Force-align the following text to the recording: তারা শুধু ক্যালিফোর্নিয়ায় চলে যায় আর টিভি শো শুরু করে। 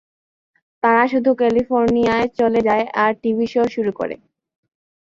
তারা 0.83 1.03
শুধু 1.07 1.31
ক্যালিফোর্নিয়ায় 1.33 2.27
চলে 2.39 2.59
যায় 2.61 2.85
আর 2.95 3.11
টিভি 3.21 3.45
শো 3.47 3.61
শুরু 3.75 3.91
করে। 3.99 4.15